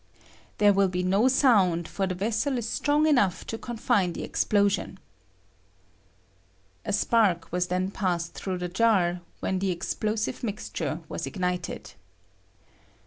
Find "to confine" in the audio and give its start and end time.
3.45-4.13